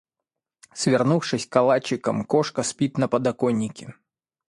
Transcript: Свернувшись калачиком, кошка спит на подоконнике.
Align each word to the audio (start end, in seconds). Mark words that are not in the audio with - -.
Свернувшись 0.73 1.45
калачиком, 1.45 2.25
кошка 2.25 2.63
спит 2.63 2.97
на 2.97 3.07
подоконнике. 3.07 3.93